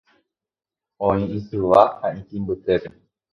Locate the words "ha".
1.99-2.07